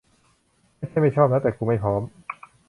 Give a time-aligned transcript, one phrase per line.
[0.77, 2.01] ไม่ใช่ไม่ชอบนะ แต่กูไม่พร้อม